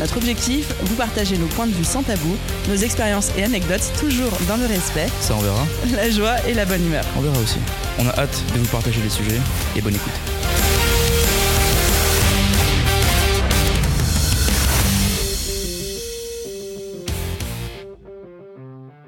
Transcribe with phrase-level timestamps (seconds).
[0.00, 2.36] Notre objectif, vous partager nos points de vue sans tabou,
[2.68, 5.66] nos expériences et anecdotes toujours dans le respect, Ça on verra.
[5.94, 7.04] la joie et la bonne humeur.
[7.16, 7.58] On verra aussi.
[7.98, 9.40] On a hâte de vous partager les sujets
[9.76, 10.12] et bonne écoute.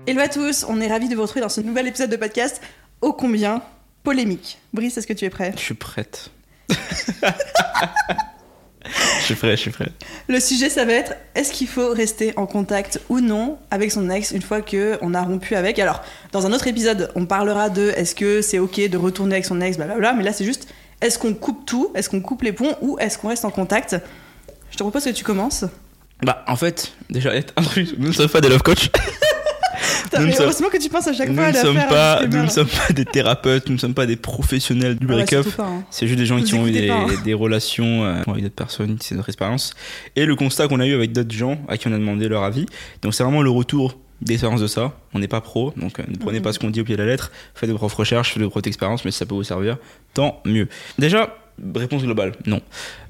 [0.07, 2.61] Hello à tous, on est ravis de vous retrouver dans ce nouvel épisode de podcast
[3.01, 3.63] ô combien
[4.05, 4.59] polémique.
[4.73, 5.53] Brice, est-ce que tu es prêt?
[5.57, 6.31] Je suis prête.
[9.27, 9.89] je suis prêt, je suis prêt.
[10.29, 14.09] Le sujet, ça va être est-ce qu'il faut rester en contact ou non avec son
[14.09, 15.81] ex une fois que on a rompu avec?
[15.81, 19.45] Alors, dans un autre épisode, on parlera de est-ce que c'est ok de retourner avec
[19.45, 20.13] son ex, blablabla.
[20.13, 20.69] Mais là, c'est juste
[21.01, 23.97] est-ce qu'on coupe tout, est-ce qu'on coupe les ponts ou est-ce qu'on reste en contact?
[24.71, 25.65] Je te propose que tu commences.
[26.23, 28.91] Bah en fait, déjà, un truc, nous ne sommes pas des love coach.
[30.19, 32.27] Nous mais heureusement que tu penses à chaque Nous fois à ne, la sommes pas,
[32.27, 35.17] nous ne sommes pas des thérapeutes, nous ne sommes pas des professionnels du Ah ouais,
[35.25, 35.47] break-up.
[35.59, 35.85] hein.
[35.91, 37.07] C'est juste des gens Vous qui ont eu des, hein.
[37.25, 39.75] des relations euh, avec d'autres personnes, c'est notre expérience.
[40.17, 42.43] Et le constat qu'on a eu avec d'autres gens à qui on a demandé leur
[42.45, 42.67] avis.
[43.03, 44.99] Donc c'est vraiment le retour d'expérience de ça.
[45.15, 47.03] On n'est pas pro, donc euh, ne prenez pas ce qu'on dit au pied de
[47.03, 47.31] la lettre.
[47.55, 49.77] Faites de propres recherches, faites de propres expériences, mais si ça peut vous servir,
[50.15, 50.69] tant mieux.
[50.99, 51.37] Déjà,
[51.75, 52.61] réponse globale, non.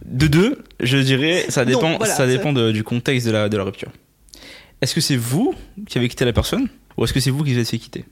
[0.05, 3.33] De deux, je dirais, ça Non, dépend, voilà, ça ça- dépend de- du contexte de
[3.33, 3.91] la, de la rupture.
[4.83, 5.55] Est-ce que c'est vous
[5.89, 6.69] qui avez quitté la personne?
[6.97, 8.05] Ou est-ce que c'est vous qui vous êtes fait quitter?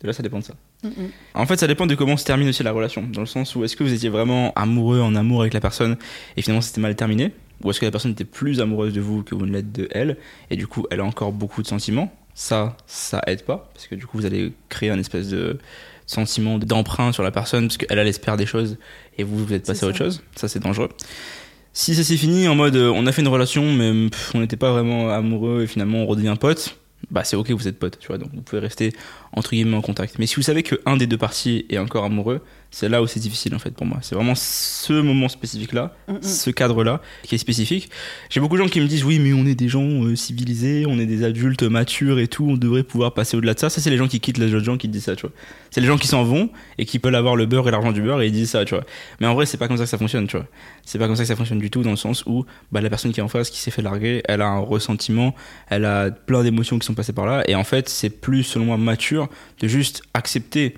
[0.00, 0.54] Déjà, ça dépend de ça.
[0.84, 0.90] Mm.
[1.34, 3.02] En fait, ça dépend de comment se termine aussi la relation.
[3.12, 5.96] Dans le sens où est-ce que vous étiez vraiment amoureux, en amour avec la personne,
[6.36, 7.32] et finalement c'était mal terminé?
[7.64, 9.88] Ou est-ce que la personne était plus amoureuse de vous que vous ne l'êtes de
[9.90, 10.16] elle,
[10.50, 12.12] et du coup elle a encore beaucoup de sentiments?
[12.34, 15.58] Ça, ça aide pas, parce que du coup vous allez créer un espèce de
[16.06, 18.78] sentiment d'emprunt sur la personne, parce qu'elle elle espère des choses,
[19.18, 20.22] et vous vous êtes passé à autre chose.
[20.36, 20.90] Ça c'est dangereux.
[21.72, 24.40] Si ça s'est fini en mode euh, on a fait une relation, mais pff, on
[24.40, 26.78] n'était pas vraiment amoureux, et finalement on redevient pote,
[27.10, 28.92] bah c'est ok, vous êtes pote, tu vois, donc vous pouvez rester
[29.32, 30.18] entre guillemets en contact.
[30.18, 33.20] Mais si vous savez qu'un des deux parties est encore amoureux, c'est là où c'est
[33.20, 33.98] difficile en fait pour moi.
[34.02, 36.22] C'est vraiment ce moment spécifique là, Mm, mm.
[36.22, 37.90] ce cadre là qui est spécifique.
[38.30, 40.84] J'ai beaucoup de gens qui me disent oui mais on est des gens euh, civilisés,
[40.86, 43.70] on est des adultes matures et tout, on devrait pouvoir passer au-delà de ça.
[43.70, 45.32] Ça c'est les gens qui quittent les autres gens qui disent ça, tu vois.
[45.70, 48.02] C'est les gens qui s'en vont et qui peuvent avoir le beurre et l'argent du
[48.02, 48.84] beurre et ils disent ça, tu vois.
[49.20, 50.46] Mais en vrai c'est pas comme ça que ça fonctionne, tu vois.
[50.84, 52.90] C'est pas comme ça que ça fonctionne du tout dans le sens où bah, la
[52.90, 55.34] personne qui est en face, qui s'est fait larguer, elle a un ressentiment,
[55.68, 58.66] elle a plein d'émotions qui sont passées par là et en fait c'est plus selon
[58.66, 59.28] moi mature
[59.60, 60.74] de juste accepter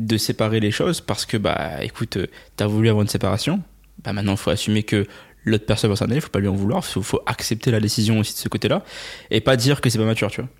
[0.00, 3.62] de séparer les choses parce que bah écoute euh, t'as voulu avoir une séparation.
[4.02, 5.06] Bah maintenant il faut assumer que
[5.44, 6.16] l'autre personne va s'en aller.
[6.16, 6.84] Il faut pas lui en vouloir.
[6.84, 8.82] Faut, faut accepter la décision aussi de ce côté là
[9.30, 10.50] et pas dire que c'est pas mature tu vois.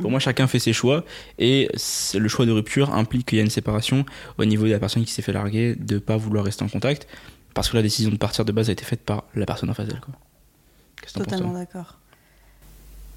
[0.00, 1.04] Pour moi chacun fait ses choix
[1.38, 1.70] et
[2.14, 4.04] le choix de rupture implique qu'il y a une séparation
[4.36, 7.08] au niveau de la personne qui s'est fait larguer de pas vouloir rester en contact
[7.54, 9.74] parce que la décision de partir de base a été faite par la personne en
[9.74, 10.02] face d'elle
[11.14, 11.98] Totalement d'accord.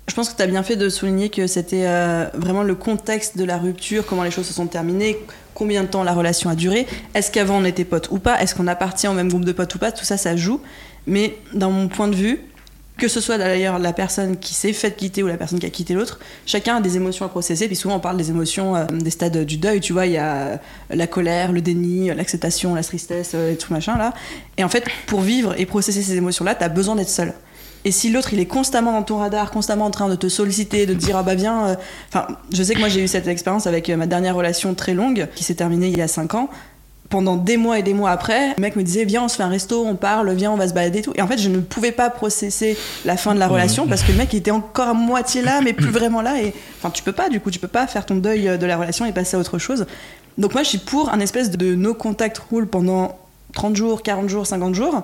[0.09, 3.37] Je pense que tu as bien fait de souligner que c'était euh, vraiment le contexte
[3.37, 5.19] de la rupture, comment les choses se sont terminées,
[5.53, 8.55] combien de temps la relation a duré, est-ce qu'avant on était potes ou pas, est-ce
[8.55, 10.61] qu'on appartient au même groupe de potes ou pas, tout ça, ça joue.
[11.05, 12.41] Mais dans mon point de vue,
[12.97, 15.69] que ce soit d'ailleurs la personne qui s'est faite quitter ou la personne qui a
[15.69, 17.67] quitté l'autre, chacun a des émotions à processer.
[17.67, 20.17] Puis souvent on parle des émotions, euh, des stades du deuil, tu vois, il y
[20.17, 20.59] a
[20.89, 24.15] la colère, le déni, l'acceptation, la tristesse, euh, et tout machin là.
[24.57, 27.31] Et en fait, pour vivre et processer ces émotions-là, tu as besoin d'être seul.
[27.85, 30.85] Et si l'autre il est constamment dans ton radar, constamment en train de te solliciter,
[30.85, 31.75] de te dire ah bah viens, euh,
[32.09, 34.93] enfin je sais que moi j'ai eu cette expérience avec euh, ma dernière relation très
[34.93, 36.49] longue qui s'est terminée il y a 5 ans.
[37.09, 39.43] Pendant des mois et des mois après, le mec me disait viens on se fait
[39.43, 41.13] un resto, on parle, viens on va se balader et tout.
[41.15, 44.11] Et en fait je ne pouvais pas processer la fin de la relation parce que
[44.11, 47.13] le mec était encore à moitié là mais plus vraiment là et enfin tu peux
[47.13, 49.37] pas du coup tu peux pas faire ton deuil euh, de la relation et passer
[49.37, 49.85] à autre chose.
[50.37, 53.17] Donc moi je suis pour un espèce de no contact rule pendant
[53.53, 55.03] 30 jours, 40 jours, 50 jours.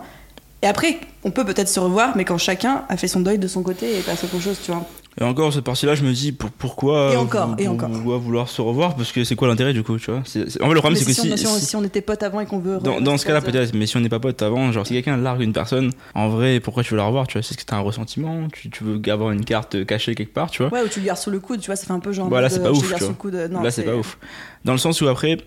[0.66, 3.48] Et après, on peut peut-être se revoir, mais quand chacun a fait son deuil de
[3.48, 4.84] son côté et passe à autre chose, tu vois.
[5.22, 7.88] Et encore, cette partie-là, je me dis, pour, pourquoi Et encore, vous- et encore.
[7.92, 8.96] pourquoi vouloir se revoir?
[8.96, 10.22] Parce que c'est quoi l'intérêt du coup, tu vois?
[10.22, 12.02] En fait, le problème, c'est que si, on, si, si on- si- si on était
[12.02, 12.80] potes avant et qu'on veut.
[12.80, 15.18] dans, dans ce cas-là, peut-être, mais si on n'est pas pote avant, genre si quelqu'un
[15.18, 17.64] largue une personne, en vrai, pourquoi tu veux la revoir Tu vois, c'est ce que
[17.64, 20.74] t'as un ressentiment, tu, tu veux avoir une carte cachée quelque part, tu vois?
[20.74, 22.28] Ouais, ou tu le gardes sous le coude, tu vois, ça fait un peu genre.
[22.28, 23.36] Voilà, c'est pas je ouf, sous le coude.
[23.52, 24.18] Non, Là, c'est pas ouf.
[24.66, 25.38] Dans le sens où après,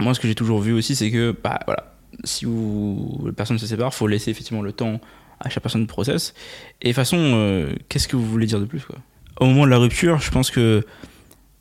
[0.00, 1.89] moi, ce que j'ai toujours vu aussi, c'est que, bah voilà,
[2.24, 5.00] si vous, la personne se sépare, faut laisser effectivement le temps
[5.40, 6.34] à chaque personne de process.
[6.82, 8.96] Et de toute façon, euh, qu'est-ce que vous voulez dire de plus, quoi?
[9.40, 10.84] Au moment de la rupture, je pense que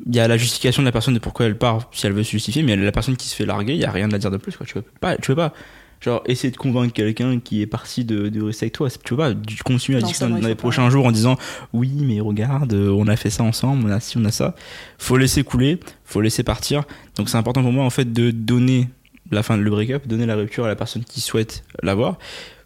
[0.06, 2.24] il y a la justification de la personne de pourquoi elle part, si elle veut
[2.24, 4.32] se justifier, mais la personne qui se fait larguer, il y a rien à dire
[4.32, 4.66] de plus, quoi.
[4.66, 5.54] Tu peux pas, tu peux pas
[6.02, 8.88] Genre, essayer de convaincre quelqu'un qui est parti de, de rester avec toi.
[9.04, 10.62] Tu vois pas, tu continues à Non, discuter ça, dans, les pas.
[10.62, 11.36] prochains jours en disant
[11.74, 14.56] Oui, mais regarde, euh, on a fait ça ensemble, on a ci, on a ça.
[14.98, 16.86] Faut laisser couler, faut laisser partir.
[17.18, 18.88] Donc, c'est important pour moi, en fait, de donner
[19.32, 22.18] la fin le break-up, donner la rupture à la personne qui souhaite l'avoir.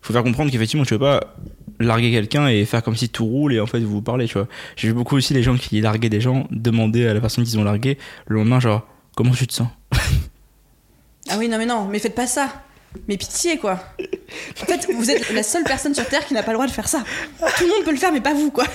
[0.01, 1.36] Faut faire comprendre qu'effectivement, tu veux pas
[1.80, 4.33] larguer quelqu'un et faire comme si tout roule et en fait vous vous parlez, tu
[4.33, 4.48] vois.
[4.75, 7.57] J'ai vu beaucoup aussi les gens qui larguaient des gens demander à la personne qu'ils
[7.57, 9.68] ont largué le lendemain, genre, comment tu te sens?
[11.30, 12.63] Ah oui, non, mais non, mais faites pas ça.
[13.07, 13.80] Mais pitié, quoi.
[14.62, 16.72] En fait, vous êtes la seule personne sur Terre qui n'a pas le droit de
[16.72, 17.04] faire ça.
[17.57, 18.66] Tout le monde peut le faire, mais pas vous, quoi.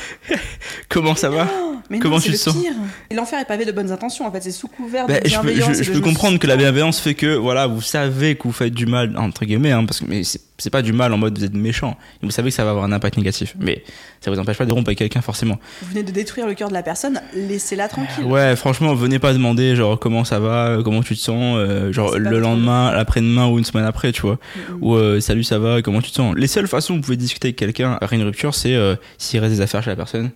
[0.88, 1.46] Comment ça va
[1.90, 2.64] Mais Comment non, tu c'est te le sens
[3.12, 4.40] l'enfer est pavé de bonnes intentions, en fait.
[4.42, 5.82] C'est sous couvert de Bah, je peux, bienveillance.
[5.82, 8.86] je- peux comprendre que la bienveillance fait que voilà vous savez que vous faites du
[8.86, 11.44] mal entre guillemets hein, parce que mais c'est c'est pas du mal en mode vous
[11.44, 13.84] êtes méchant vous savez que ça va avoir un impact négatif mais
[14.20, 16.68] ça vous empêche pas de rompre avec quelqu'un forcément Vous venez de détruire le cœur
[16.68, 18.24] de la personne, laissez-la tranquille.
[18.24, 21.92] ouais franchement venez pas demander genre comment ça va euh, comment tu te sens euh,
[21.92, 24.38] genre le lendemain l'après-demain ou une semaine après tu vois
[24.80, 27.16] ou euh, salut ça va comment tu te sens les seules façons où vous pouvez
[27.16, 30.30] discuter avec quelqu'un après une rupture c'est euh, s'il reste des affaires chez la personne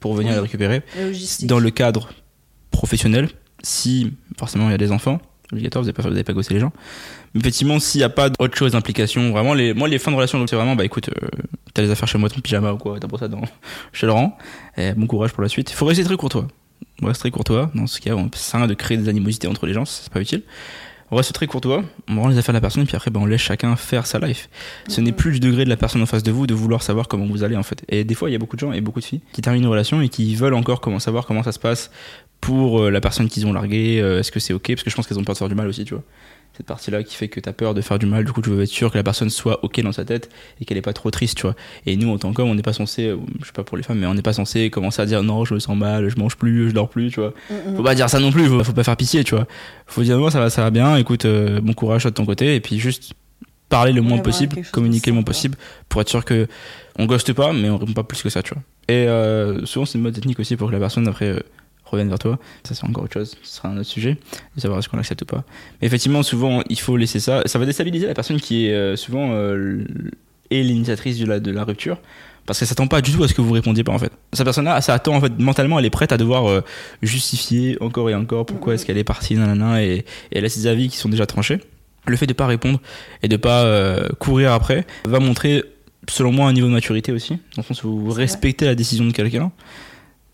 [0.00, 0.36] pour venir Oui.
[0.36, 0.82] les récupérer
[1.42, 2.08] dans le cadre
[2.70, 3.28] professionnel,
[3.62, 5.20] si forcément il y a des enfants,
[5.52, 6.72] obligatoire, vous n'avez pas, vous avez pas gossé les gens.
[7.34, 10.38] Effectivement, s'il n'y a pas d'autre chose d'implication, vraiment, les, moi, les fins de relation,
[10.38, 11.28] donc c'est vraiment, bah écoute, euh,
[11.72, 13.42] t'as les affaires chez moi, ton pyjama ou quoi, t'as pour ça dans,
[14.02, 14.36] le rends.
[14.76, 15.70] Et bon courage pour la suite.
[15.70, 16.48] Il faut rester très courtois.
[17.02, 17.70] On reste très courtois.
[17.74, 20.42] Dans ce cas, on sert de créer des animosités entre les gens, c'est pas utile.
[21.12, 23.26] On reste très courtois, on rend les affaires de la personne, puis après, bah, on
[23.26, 24.48] laisse chacun faire sa life.
[24.86, 27.08] Ce n'est plus du degré de la personne en face de vous de vouloir savoir
[27.08, 27.84] comment vous allez, en fait.
[27.88, 29.64] Et des fois, il y a beaucoup de gens et beaucoup de filles qui terminent
[29.64, 31.90] une relation et qui veulent encore comment savoir comment ça se passe
[32.40, 34.68] pour euh, la personne qu'ils ont larguée, euh, est-ce que c'est ok?
[34.68, 36.04] Parce que je pense qu'elles ont peur de faire du mal aussi, tu vois.
[36.60, 38.62] Cette partie-là qui fait que t'as peur de faire du mal, du coup tu veux
[38.62, 40.28] être sûr que la personne soit ok dans sa tête
[40.60, 41.54] et qu'elle est pas trop triste, tu vois.
[41.86, 43.98] Et nous en tant qu'hommes, on n'est pas censé, je sais pas pour les femmes,
[43.98, 46.36] mais on n'est pas censé commencer à dire non, je me sens mal, je mange
[46.36, 47.32] plus, je dors plus, tu vois.
[47.48, 47.76] Mm, mm.
[47.76, 49.46] Faut pas dire ça non plus, faut, faut pas faire pitié, tu vois.
[49.86, 52.26] Faut dire non, ça va, ça va bien, écoute, euh, bon courage toi de ton
[52.26, 53.14] côté, et puis juste
[53.70, 55.56] parler le moins Ouais, possible, communiquer le moins possible,
[55.88, 56.46] pour être sûr que
[56.98, 58.62] on ghoste pas, mais on répond pas plus que ça, tu vois.
[58.88, 61.40] Et euh, souvent c'est une mode technique aussi pour que la personne après euh,
[61.90, 62.38] revienne vers toi.
[62.64, 64.16] Ça c'est encore autre chose, ce sera un autre sujet,
[64.56, 65.44] de savoir est-ce qu'on l'accepte ou pas.
[65.80, 67.42] Mais effectivement, souvent il faut laisser ça.
[67.46, 69.84] Ça va déstabiliser la personne qui est euh, souvent euh,
[70.50, 71.98] est l'initiatrice de la, de la rupture.
[72.46, 74.10] Parce qu'elle s'attend pas du tout à ce que vous répondiez pas en fait.
[74.32, 76.62] Cette personne-là, ça attend en fait mentalement, elle est prête à devoir euh,
[77.02, 80.66] justifier encore et encore pourquoi est-ce qu'elle est partie, nanana, et, et elle a ses
[80.66, 81.60] avis qui sont déjà tranchés.
[82.06, 82.80] Le fait de pas répondre
[83.22, 85.62] et de pas euh, courir après va montrer,
[86.08, 89.04] selon moi, un niveau de maturité aussi, dans le sens où vous respectez la décision
[89.04, 89.52] de quelqu'un.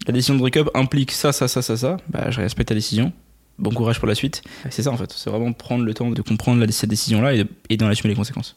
[0.06, 1.96] La décision de break-up implique ça, ça, ça, ça, ça.
[2.08, 3.12] Bah, je respecte ta décision.
[3.58, 4.42] Bon courage pour la suite.
[4.70, 5.12] C'est ça en fait.
[5.12, 7.32] C'est vraiment prendre le temps de comprendre la, cette décision-là
[7.70, 8.56] et d'en assumer les conséquences.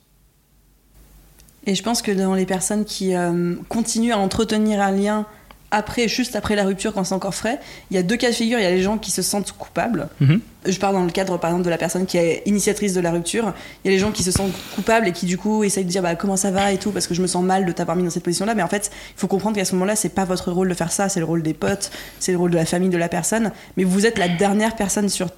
[1.65, 5.25] Et je pense que dans les personnes qui euh, continuent à entretenir un lien
[5.71, 7.59] après, juste après la rupture, quand c'est encore frais,
[7.91, 8.57] il y a deux cas de figure.
[8.59, 10.09] Il y a les gens qui se sentent coupables.
[10.19, 10.41] Mhm.
[10.65, 13.11] Je parle dans le cadre, par exemple, de la personne qui est initiatrice de la
[13.11, 13.53] rupture.
[13.83, 15.89] Il y a les gens qui se sentent coupables et qui, du coup, essayent de
[15.89, 17.95] dire bah, comment ça va et tout, parce que je me sens mal de t'avoir
[17.95, 18.55] mis dans cette position-là.
[18.55, 20.91] Mais en fait, il faut comprendre qu'à ce moment-là, c'est pas votre rôle de faire
[20.91, 23.51] ça, c'est le rôle des potes, c'est le rôle de la famille de la personne.
[23.77, 25.29] Mais vous êtes la dernière personne sur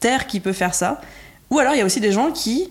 [0.00, 1.00] Terre qui peut faire ça.
[1.50, 2.70] Ou alors, il y a aussi des gens qui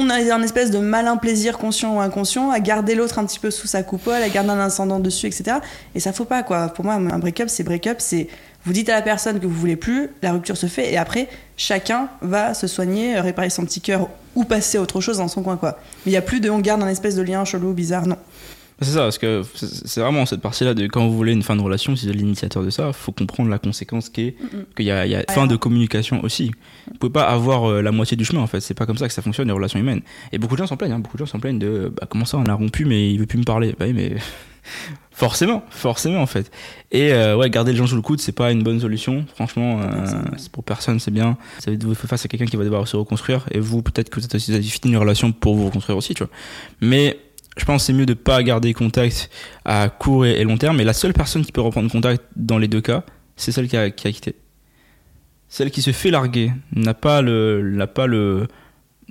[0.00, 3.38] on a un espèce de malin plaisir conscient ou inconscient à garder l'autre un petit
[3.38, 5.58] peu sous sa coupole, à garder un ascendant dessus, etc.
[5.94, 6.68] Et ça faut pas quoi.
[6.68, 8.28] Pour moi, un break-up, c'est break-up, c'est
[8.64, 11.28] vous dites à la personne que vous voulez plus, la rupture se fait et après
[11.56, 15.28] chacun va se soigner, euh, réparer son petit cœur ou passer à autre chose dans
[15.28, 15.78] son coin quoi.
[16.04, 18.16] Mais il y a plus de on garde un espèce de lien chelou bizarre non.
[18.82, 21.60] C'est ça, parce que c'est vraiment cette partie-là de quand vous voulez une fin de
[21.60, 24.36] relation, si vous êtes l'initiateur de ça, faut comprendre la conséquence qui est
[24.74, 26.52] qu'il y a, il y a fin de communication aussi.
[26.90, 29.06] Vous pouvez pas avoir euh, la moitié du chemin en fait, c'est pas comme ça
[29.06, 30.00] que ça fonctionne les relations humaines.
[30.32, 30.98] Et beaucoup de gens s'en plaignent, hein.
[30.98, 33.26] beaucoup de gens s'en plaignent de bah, comment ça on a rompu mais il veut
[33.26, 33.74] plus me parler.
[33.78, 34.14] Bah oui, mais
[35.10, 36.50] forcément, forcément en fait.
[36.90, 39.26] Et euh, ouais, garder les gens sous le coude, c'est pas une bonne solution.
[39.34, 40.06] Franchement, euh,
[40.52, 41.36] pour personne, c'est bien.
[41.58, 43.60] Ça veut dire que vous faites face à quelqu'un qui va devoir se reconstruire et
[43.60, 46.14] vous peut-être que vous êtes aussi vous avez fini une relation pour vous reconstruire aussi,
[46.14, 46.32] tu vois.
[46.80, 47.18] Mais
[47.56, 49.30] je pense que c'est mieux de pas garder contact
[49.64, 50.80] à court et, long terme.
[50.80, 53.04] Et la seule personne qui peut reprendre contact dans les deux cas,
[53.36, 54.36] c'est celle qui a, qui a quitté.
[55.48, 58.46] Celle qui se fait larguer n'a pas le, n'a pas le,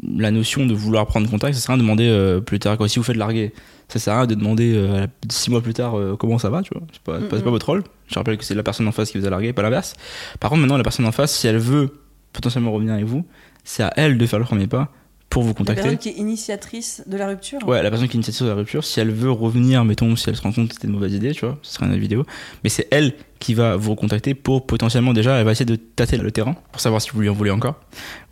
[0.04, 1.56] la notion de vouloir prendre contact.
[1.56, 2.78] Ça sert à rien de demander euh, plus tard.
[2.78, 2.88] Quoi.
[2.88, 3.54] Si vous faites larguer,
[3.90, 6.62] ça sert à rien de demander euh, six mois plus tard euh, comment ça va.
[6.62, 7.84] Tu vois, c'est pas, pas, votre rôle.
[8.08, 9.96] Je rappelle que c'est la personne en face qui vous a largué, pas l'inverse.
[10.40, 12.00] Par contre, maintenant, la personne en face, si elle veut
[12.32, 13.26] potentiellement revenir avec vous,
[13.64, 14.92] c'est à elle de faire le premier pas
[15.40, 15.82] pour vous La contacter.
[15.82, 17.66] personne qui est initiatrice de la rupture.
[17.68, 20.30] Ouais, la personne qui est initiative de la rupture, si elle veut revenir, mettons, si
[20.30, 22.02] elle se rend compte que c'était une mauvaise idée, tu vois, ce serait une autre
[22.02, 22.26] vidéo.
[22.64, 26.18] Mais c'est elle qui va vous recontacter pour potentiellement déjà, elle va essayer de tâter
[26.18, 27.76] le terrain pour savoir si vous lui en voulez encore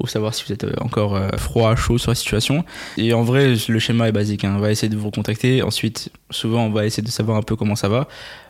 [0.02, 2.66] ou savoir si vous êtes euh, encore euh, froid, chaud sur la situation.
[2.98, 4.44] Et en vrai, le schéma est basique.
[4.44, 4.56] Hein.
[4.58, 5.62] On va essayer de vous recontacter.
[5.62, 8.08] Ensuite, souvent, on va essayer de savoir un peu comment ça va.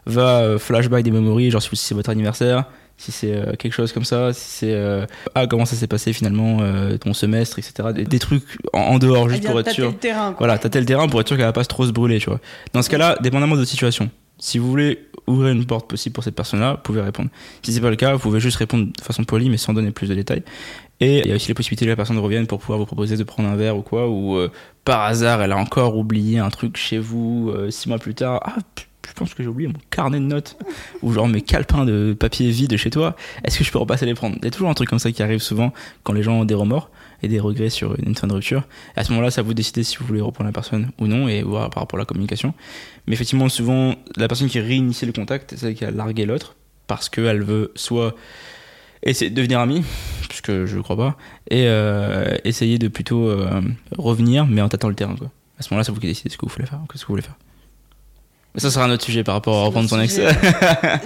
[0.08, 2.66] Va euh, flashback des memories, genre si c'est votre anniversaire,
[2.98, 6.14] si c'est euh, quelque chose comme ça, si c'est euh, ah comment ça s'est passé
[6.14, 7.90] finalement euh, ton semestre, etc.
[7.94, 9.92] Des, des trucs en, en dehors juste vient pour être tâter sûr.
[9.92, 10.48] le terrain, quoi.
[10.48, 12.40] Voilà, t'as le terrain pour être sûr qu'elle va pas trop se brûler, tu vois.
[12.74, 16.24] Dans ce cas-là, dépendamment de votre situation, si vous voulez ouvrir une porte possible pour
[16.24, 17.30] cette personne-là, vous pouvez répondre.
[17.62, 19.92] Si c'est pas le cas, vous pouvez juste répondre de façon polie, mais sans donner
[19.92, 20.44] plus de détails.
[21.00, 23.18] Et il y a aussi la possibilité que la personne revienne pour pouvoir vous proposer
[23.18, 24.50] de prendre un verre ou quoi, ou euh,
[24.84, 28.42] par hasard, elle a encore oublié un truc chez vous, euh, six mois plus tard.
[28.44, 28.56] Ah,
[29.08, 30.58] je pense que j'ai oublié mon carnet de notes,
[31.02, 33.16] ou genre mes calepins de papier vide chez toi.
[33.44, 34.36] Est-ce que je peux repasser les prendre?
[34.40, 35.74] Il y a toujours un truc comme ça qui arrive souvent
[36.04, 36.90] quand les gens ont des remords
[37.24, 38.64] et des regrets sur une fin de rupture.
[38.96, 41.42] À ce moment-là, ça vous décidez si vous voulez reprendre la personne ou non et
[41.42, 42.54] voir par rapport à la communication.
[43.08, 46.56] Mais effectivement, souvent, la personne qui réinitie le contact, c'est celle qui a largué l'autre
[46.88, 48.16] parce qu'elle veut soit
[49.04, 49.84] essayer de devenir amie,
[50.28, 51.18] puisque je ne crois pas,
[51.50, 53.62] et euh, essayer de plutôt euh,
[53.98, 55.16] revenir, mais en tâtant le terrain.
[55.16, 55.32] Quoi.
[55.60, 56.80] À ce moment-là, c'est vous qui décidez ce que vous voulez faire.
[56.94, 57.36] Ce que vous voulez faire.
[58.58, 60.20] Mais ça sera un autre sujet par rapport à reprendre son ex.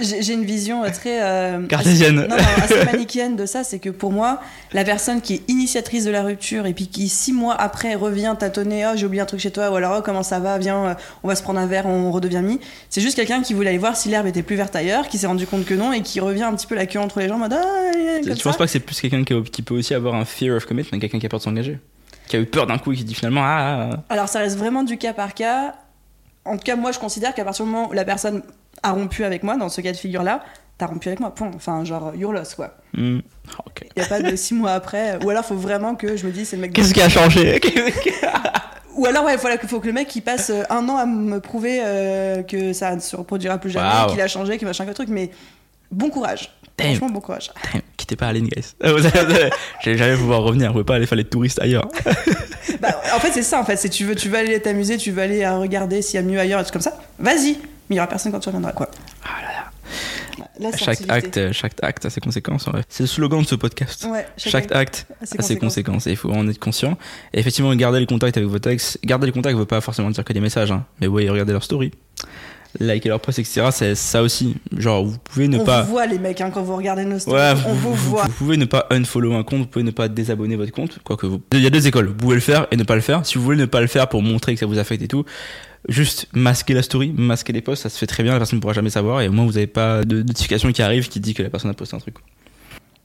[0.00, 2.20] J'ai une vision euh, très euh, Cartésienne.
[2.20, 3.62] assez- non, non, assez manichéenne de ça.
[3.62, 4.40] C'est que pour moi,
[4.72, 8.34] la personne qui est initiatrice de la rupture et puis qui six mois après revient
[8.38, 10.86] tâtonner, oh j'ai oublié un truc chez toi, ou alors oh, comment ça va, viens,
[10.86, 10.94] euh,
[11.24, 12.58] on va se prendre un verre, on redevient mis.
[12.88, 15.26] C'est juste quelqu'un qui voulait aller voir si l'herbe était plus verte ailleurs, qui s'est
[15.26, 17.42] rendu compte que non et qui revient un petit peu la queue entre les jambes
[17.42, 17.90] en mode ah,
[18.24, 20.56] comme tu penses pas que c'est plus quelqu'un qui, qui peut aussi avoir un fear
[20.56, 21.78] of commitment, quelqu'un qui a peur de s'engager?
[22.28, 24.02] Qui a eu peur d'un coup et qui dit finalement Ah, ah, ah.
[24.08, 25.74] Alors ça reste vraiment du cas par cas.
[26.44, 28.42] En tout cas, moi je considère qu'à partir du moment où la personne
[28.82, 30.42] a rompu avec moi, dans ce cas de figure-là,
[30.78, 31.50] t'as rompu avec moi, point.
[31.54, 32.76] Enfin, genre, you're lost, quoi.
[32.94, 33.20] Hmm.
[33.66, 33.84] Ok.
[33.84, 35.22] Il n'y a pas de six mois après.
[35.24, 36.72] Ou alors, faut vraiment que je me dise, c'est le mec.
[36.72, 37.60] Qu'est-ce qui a changé
[38.96, 41.40] Ou alors, ouais, il faut que le mec il passe euh, un an à me
[41.40, 44.92] prouver euh, que ça ne se reproduira plus jamais, qu'il a changé, qu'il machin que
[44.92, 45.08] truc.
[45.08, 45.30] Mais
[45.90, 46.52] bon courage.
[46.76, 46.88] Damn.
[46.88, 47.50] Franchement, bon courage.
[47.72, 48.74] Damn, Quittez pas Aline, guys.
[49.84, 50.66] J'allais jamais pouvoir revenir.
[50.68, 51.86] Vous pouvez pas aller faire les touristes ailleurs.
[52.80, 53.60] Bah, en fait, c'est ça.
[53.60, 56.16] En fait, c'est tu veux, tu veux aller t'amuser, tu veux aller euh, regarder s'il
[56.18, 56.98] y a mieux ailleurs, et tout comme ça.
[57.20, 57.52] Vas-y.
[57.52, 58.88] Mais il y aura personne quand tu reviendras, quoi.
[59.24, 60.44] Ah là là.
[60.58, 62.66] La Chaque acte, euh, chaque acte a ses conséquences.
[62.66, 62.82] en vrai.
[62.88, 64.04] C'est le slogan de ce podcast.
[64.10, 65.60] Ouais, Chaque acte a ses a ses conséquences.
[65.60, 66.98] conséquences et il faut en être conscient.
[67.32, 68.98] Et effectivement, garder le contact avec votre ex.
[69.04, 70.84] Garder le contact ne veut pas forcément dire que des messages, hein.
[71.00, 71.92] mais oui, regardez leur story,
[72.80, 73.68] liker leur post, etc.
[73.70, 74.56] C'est ça aussi.
[74.76, 75.82] Genre, vous pouvez ne on pas.
[75.82, 77.38] vous voit, les mecs, hein, quand vous regardez nos stories.
[77.38, 78.24] Ouais, on vous, voit.
[78.24, 81.26] Vous pouvez ne pas unfollow un compte, vous pouvez ne pas désabonner votre compte, quoique
[81.26, 81.40] vous.
[81.52, 83.24] Il y a deux écoles, vous pouvez le faire et ne pas le faire.
[83.26, 85.24] Si vous voulez ne pas le faire pour montrer que ça vous affecte et tout,
[85.88, 88.60] juste masquer la story, masquer les posts, ça se fait très bien, la personne ne
[88.60, 91.34] pourra jamais savoir et au moins vous n'avez pas de notification qui arrive qui dit
[91.34, 92.16] que la personne a posté un truc.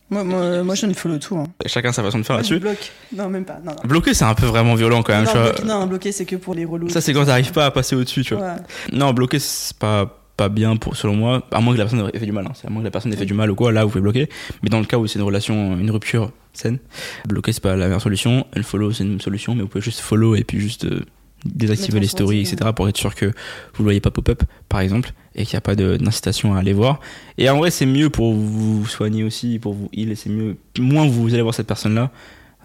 [0.09, 1.35] Moi, moi, moi, je ne follow tout.
[1.37, 1.47] Hein.
[1.65, 2.59] Chacun sa façon de faire là-dessus.
[2.59, 2.91] bloque.
[3.15, 3.59] Non, même pas.
[3.63, 3.87] Non, non.
[3.87, 5.25] Bloquer, c'est un peu vraiment violent quand même.
[5.25, 5.51] non, tu vois.
[5.51, 6.89] bloquer, non, bloquer, c'est que pour les relous.
[6.89, 8.45] Ça, c'est quand t'arrives pas à passer au-dessus, tu vois.
[8.45, 8.55] Ouais.
[8.93, 12.19] Non, bloquer, c'est pas, pas bien pour, selon moi, à moins que la personne ait
[12.19, 12.45] fait du mal.
[12.47, 12.53] Hein.
[12.55, 14.01] C'est à moins que la personne ait fait du mal ou quoi, là, vous pouvez
[14.01, 14.29] bloquer.
[14.63, 16.79] Mais dans le cas où c'est une relation, une rupture saine,
[17.27, 18.47] bloquer, c'est pas la meilleure solution.
[18.55, 21.01] Un follow, c'est une solution, mais vous pouvez juste follow et puis juste euh,
[21.45, 22.71] désactiver les stories, etc.
[22.75, 23.33] pour être sûr que vous
[23.79, 26.73] le voyez pas pop-up, par exemple, et qu'il n'y a pas de- d'incitation à aller
[26.73, 26.99] voir.
[27.37, 30.57] Et en vrai, c'est mieux pour vous soigner aussi, pour vous heal, c'est mieux.
[30.79, 32.11] Moins vous allez voir cette personne-là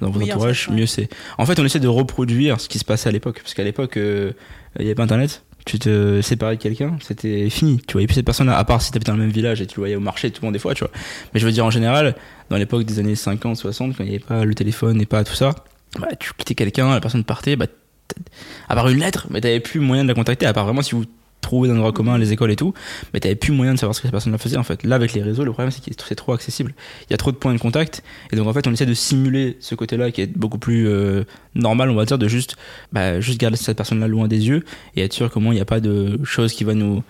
[0.01, 0.77] dans votre Oui, en entourage, fait, ouais.
[0.79, 1.09] mieux c'est.
[1.39, 3.97] En fait, on essaie de reproduire ce qui se passait à l'époque, parce qu'à l'époque,
[3.99, 4.33] euh,
[4.79, 5.45] il n'y avait pas internet.
[5.65, 7.81] Tu te séparais de quelqu'un, c'était fini.
[7.87, 9.77] Tu voyais plus cette personne-là, à part si t'habitais dans le même village et tu
[9.77, 10.91] le voyais au marché tout le monde des fois, tu vois.
[11.33, 12.17] Mais je veux dire, en général,
[12.51, 15.23] dans l'époque des années 50, 60, quand il n'y avait pas le téléphone et pas
[15.23, 15.55] tout ça,
[16.01, 17.67] bah, tu quittais quelqu'un, la personne partait, bah,
[18.69, 20.97] à part une lettre, mais t'avais plus moyen de la contacter, à part vraiment si
[20.97, 21.05] vous
[21.43, 22.73] trouvez dans endroit commun, les écoles et tout,
[23.13, 24.83] mais t'avais plus moyen de savoir ce que cette personne-là faisait, en fait.
[24.85, 26.75] Là, avec les réseaux, le problème, c'est que c'est trop accessible.
[27.03, 28.95] Il y a trop de points de contact, et donc, en fait, on essaie de
[28.95, 32.57] simuler ce côté-là qui est beaucoup plus euh, normal, on va dire, de juste,
[32.93, 34.65] bah, juste garder cette personne-là loin des yeux,
[34.97, 37.03] et être sûr moins, il n'y a pas de chose qui va nous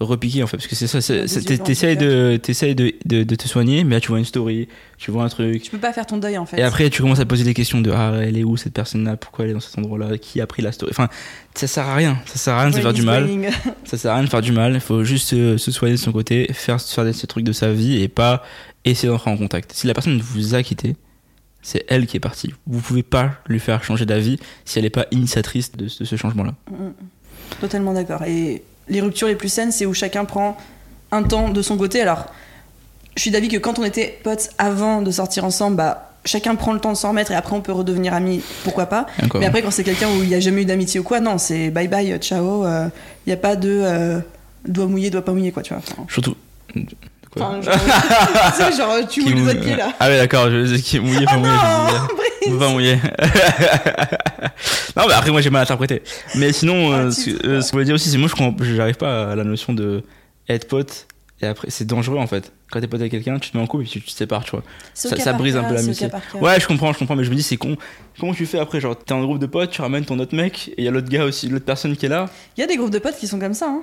[0.00, 3.84] repiquer en fait parce que c'est ça t'essayes de t'essayes de, de, de te soigner
[3.84, 4.66] mais là tu vois une story
[4.98, 6.58] tu vois un truc Tu peux pas faire ton deuil en fait.
[6.58, 9.16] et après, tu commences à poser des questions de ah, elle est où cette personne-là?
[9.16, 10.16] Pourquoi elle est dans cet endroit-là?
[10.18, 10.90] Qui a pris la story?
[10.92, 11.08] Enfin,
[11.54, 12.18] ça sert à rien.
[12.26, 13.28] Ça sert à rien de se faire du mal.
[13.84, 14.74] Ça sert à rien de faire du mal.
[14.74, 17.52] Il faut juste euh, se soigner de son côté, faire, faire des, ces trucs de
[17.52, 18.44] sa vie et pas
[18.84, 19.72] essayer d'entrer en contact.
[19.72, 20.94] Si la personne vous a quitté,
[21.62, 22.54] c'est elle qui est partie.
[22.68, 26.04] Vous pouvez pas lui faire changer d'avis si elle n'est pas initiatrice de, ce- de
[26.04, 26.54] ce changement-là.
[27.60, 28.22] Totalement d'accord.
[28.22, 30.56] Et les ruptures les plus saines, c'est où chacun prend
[31.10, 32.00] un temps de son côté.
[32.00, 32.26] Alors,
[33.16, 36.72] je suis d'avis que quand on était potes avant de sortir ensemble, bah, chacun prend
[36.72, 39.06] le temps de s'en remettre et après on peut redevenir amis, pourquoi pas.
[39.34, 41.38] Mais après, quand c'est quelqu'un où il n'y a jamais eu d'amitié ou quoi, non,
[41.38, 42.64] c'est bye bye, ciao.
[42.64, 42.90] Il
[43.28, 44.18] n'y a pas de euh,
[44.66, 45.82] doigt mouillé, doigt pas mouillé, quoi, tu vois.
[45.86, 46.36] Enfin, Surtout.
[47.32, 47.74] Quoi enfin, genre,
[48.56, 49.92] tu sais, genre, tu Qui mouilles les pieds là.
[50.00, 51.52] Ah ouais, d'accord, je sais qui est mouillé, pas mouillé.
[52.58, 52.96] Pas mouillé.
[54.96, 56.02] non, mais après, moi, j'ai mal interprété.
[56.36, 58.28] Mais sinon, Ah, euh, ce, euh, ce que je voulais dire aussi, c'est moi,
[58.60, 60.02] je j'arrive pas à la notion de
[60.48, 61.06] être pote.
[61.40, 62.52] Et après, c'est dangereux en fait.
[62.70, 64.44] Quand t'es pote avec quelqu'un, tu te mets en couple et tu, tu te sépares,
[64.44, 64.62] tu vois.
[64.94, 66.08] Ça, brise un peu au l'amitié.
[66.40, 67.76] Ouais, je comprends, je comprends, mais je me dis, c'est con.
[68.20, 70.68] Comment tu fais après Genre, t'es en groupe de potes, tu ramènes ton autre mec,
[70.68, 72.26] et il y a l'autre gars aussi, l'autre personne qui est là.
[72.56, 73.66] Il y a des groupes de potes qui sont comme ça.
[73.68, 73.82] Hein.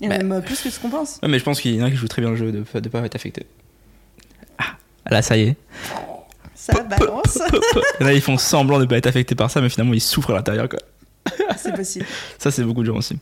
[0.00, 0.24] Il y en a Bah.
[0.24, 1.18] même plus que ce qu'on pense.
[1.22, 2.80] Ouais, mais je pense qu'il y en a qui jouent très bien le jeu de,
[2.80, 3.46] de pas être affecté.
[5.10, 5.56] Là, ça y est.
[6.64, 7.38] Ça balance.
[8.00, 10.30] Là, ils font semblant de ne pas être affectés par ça, mais finalement, ils souffrent
[10.30, 10.78] à l'intérieur, quoi.
[11.58, 12.06] c'est possible.
[12.38, 13.18] Ça, c'est beaucoup de gens aussi.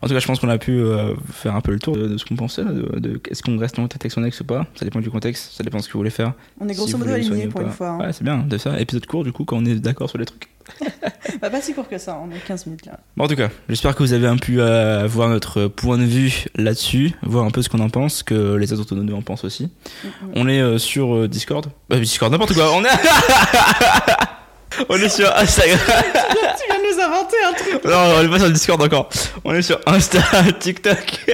[0.00, 2.16] En tout cas, je pense qu'on a pu euh, faire un peu le tour de,
[2.16, 2.64] ce qu'on pensait.
[2.64, 5.10] de, de est-ce qu'on reste en tête avec son ex ou pas Ça dépend du
[5.10, 6.34] contexte, ça dépend de ce que vous voulez faire.
[6.60, 7.88] On est grosso modo alignés pour une fois.
[7.88, 7.98] Hein.
[7.98, 8.78] Ouais, c'est bien, de ça.
[8.78, 10.48] Épisode court, du coup, quand on est d'accord sur les trucs.
[11.40, 12.98] bah, pas si court que ça, on est 15 minutes là.
[13.16, 16.04] Bon, en tout cas, j'espère que vous avez un pu euh, voir notre point de
[16.04, 19.44] vue là-dessus, voir un peu ce qu'on en pense, que les autres nous en pensent
[19.44, 19.64] aussi.
[19.64, 20.08] Mm-hmm.
[20.34, 21.66] On est euh, sur Discord.
[21.88, 22.72] Bah, Discord, n'importe quoi.
[22.72, 22.88] On est.
[24.88, 25.78] on est sur Instagram.
[25.88, 27.84] tu viens de nous inventer un truc.
[27.84, 29.08] Non, on est pas sur le Discord encore.
[29.44, 30.20] On est sur Insta,
[30.60, 31.26] TikTok.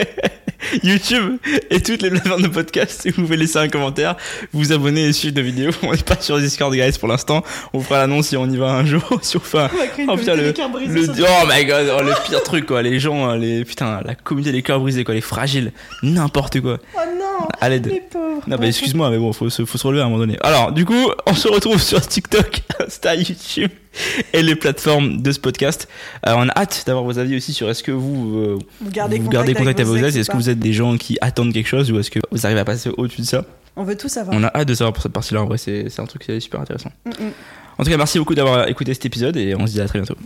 [0.82, 1.36] YouTube
[1.70, 3.02] et toutes les plateformes de podcast.
[3.02, 4.16] Si vous pouvez laisser un commentaire,
[4.52, 5.72] vous abonner et suivre nos vidéos.
[5.82, 7.42] On n'est pas sur Discord, guys, pour l'instant.
[7.72, 9.02] On vous fera l'annonce si on y va un jour.
[9.22, 9.68] si on fait
[10.08, 10.54] oh, putain, le, le...
[10.54, 12.82] oh my god, oh, le pire truc, quoi.
[12.82, 15.14] Les gens, les, putain, la communauté des cœurs brisés, quoi.
[15.14, 15.72] Les fragiles.
[16.02, 16.78] N'importe quoi.
[16.94, 17.48] Oh non.
[17.60, 17.86] À l'aide.
[17.86, 18.42] Les pauvres.
[18.46, 20.38] Non, mais excuse-moi, mais bon, faut, faut se relever à un moment donné.
[20.42, 23.29] Alors, du coup, on se retrouve sur TikTok, Insta, YouTube.
[24.32, 25.88] et les plateformes de ce podcast.
[26.26, 29.16] Euh, on a hâte d'avoir vos avis aussi sur est-ce que vous, euh, vous gardez
[29.16, 31.52] vous contact, gardez contact avec vos ex, est-ce que vous êtes des gens qui attendent
[31.52, 33.44] quelque chose ou est-ce que vous arrivez à passer au-dessus de ça?
[33.76, 34.36] On veut tout savoir.
[34.36, 36.32] On a hâte de savoir pour cette partie-là, en vrai, c'est c'est un truc qui
[36.32, 36.90] est super intéressant.
[37.06, 37.32] Mm, mm.
[37.78, 39.98] En tout cas, merci beaucoup d'avoir écouté cet épisode et on se dit à très
[39.98, 40.16] bientôt.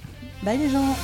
[0.42, 0.96] Bye les gens.